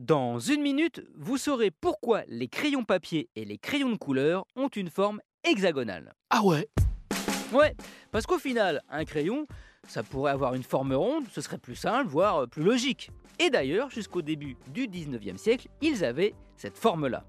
[0.00, 4.68] Dans une minute, vous saurez pourquoi les crayons papier et les crayons de couleur ont
[4.68, 6.14] une forme hexagonale.
[6.30, 6.70] Ah ouais
[7.52, 7.76] Ouais,
[8.10, 9.46] parce qu'au final, un crayon,
[9.86, 13.10] ça pourrait avoir une forme ronde, ce serait plus simple, voire plus logique.
[13.38, 17.26] Et d'ailleurs, jusqu'au début du 19e siècle, ils avaient cette forme-là.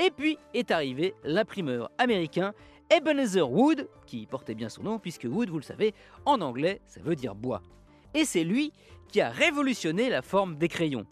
[0.00, 2.52] Et puis est arrivé l'imprimeur américain
[2.90, 5.94] Ebenezer Wood, qui portait bien son nom puisque Wood, vous le savez,
[6.24, 7.62] en anglais, ça veut dire bois.
[8.12, 8.72] Et c'est lui
[9.06, 11.06] qui a révolutionné la forme des crayons.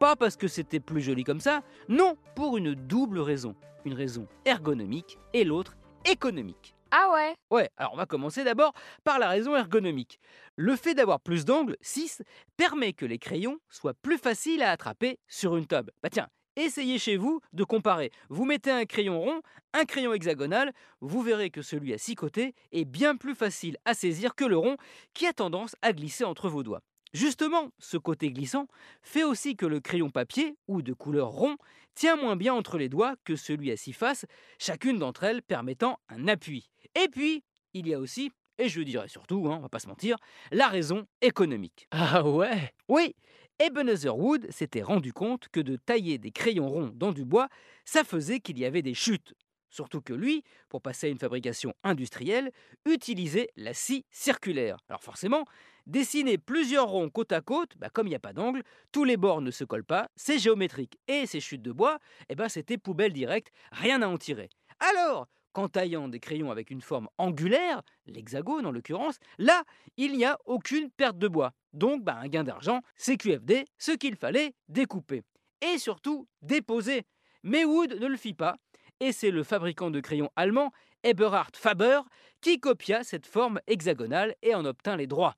[0.00, 3.54] Pas parce que c'était plus joli comme ça, non, pour une double raison.
[3.84, 5.76] Une raison ergonomique et l'autre
[6.06, 6.74] économique.
[6.90, 8.72] Ah ouais Ouais, alors on va commencer d'abord
[9.04, 10.18] par la raison ergonomique.
[10.56, 12.22] Le fait d'avoir plus d'angles, 6,
[12.56, 15.92] permet que les crayons soient plus faciles à attraper sur une table.
[16.02, 18.10] Bah tiens, essayez chez vous de comparer.
[18.30, 19.42] Vous mettez un crayon rond,
[19.74, 23.92] un crayon hexagonal, vous verrez que celui à six côtés est bien plus facile à
[23.92, 24.78] saisir que le rond
[25.12, 26.80] qui a tendance à glisser entre vos doigts.
[27.12, 28.66] Justement, ce côté glissant
[29.02, 31.56] fait aussi que le crayon papier, ou de couleur rond,
[31.94, 34.26] tient moins bien entre les doigts que celui à six faces,
[34.58, 36.70] chacune d'entre elles permettant un appui.
[36.94, 37.42] Et puis,
[37.74, 40.16] il y a aussi, et je dirais surtout, hein, on va pas se mentir,
[40.52, 41.88] la raison économique.
[41.92, 42.72] Ah ouais?
[42.88, 43.16] Oui,
[43.58, 47.48] Ebenezer Wood s'était rendu compte que de tailler des crayons ronds dans du bois,
[47.84, 49.34] ça faisait qu'il y avait des chutes.
[49.70, 52.50] Surtout que lui, pour passer à une fabrication industrielle,
[52.84, 54.78] utilisait la scie circulaire.
[54.88, 55.44] Alors forcément,
[55.86, 59.16] dessiner plusieurs ronds côte à côte, bah comme il n'y a pas d'angle, tous les
[59.16, 60.98] bords ne se collent pas, c'est géométrique.
[61.08, 61.98] Et ces chutes de bois,
[62.28, 64.50] eh ben c'était poubelle directe, rien à en tirer.
[64.80, 69.64] Alors, qu'en taillant des crayons avec une forme angulaire, l'hexagone en l'occurrence, là,
[69.96, 71.52] il n'y a aucune perte de bois.
[71.72, 75.22] Donc, bah, un gain d'argent, c'est QFD, ce qu'il fallait découper.
[75.60, 77.02] Et surtout, déposer.
[77.42, 78.56] Mais Wood ne le fit pas,
[79.00, 80.72] et c'est le fabricant de crayons allemand,
[81.02, 82.00] Eberhard Faber,
[82.40, 85.36] qui copia cette forme hexagonale et en obtint les droits.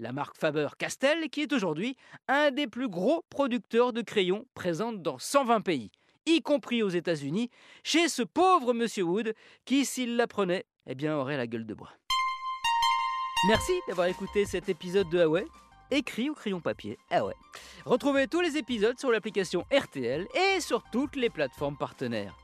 [0.00, 5.18] La marque Faber-Castell, qui est aujourd'hui un des plus gros producteurs de crayons présente dans
[5.18, 5.90] 120 pays,
[6.26, 7.50] y compris aux États-Unis,
[7.84, 11.92] chez ce pauvre Monsieur Wood qui, s'il l'apprenait, eh bien, aurait la gueule de bois.
[13.46, 15.46] Merci d'avoir écouté cet épisode de Huawei,
[15.90, 16.98] écrit au crayon papier.
[17.10, 17.22] Ah.
[17.84, 22.43] Retrouvez tous les épisodes sur l'application RTL et sur toutes les plateformes partenaires.